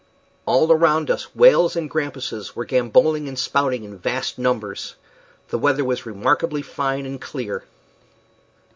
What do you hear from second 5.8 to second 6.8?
was remarkably